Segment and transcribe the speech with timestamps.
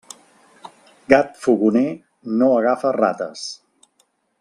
[1.13, 1.85] Gat fogoner
[2.41, 3.49] no agafa rates.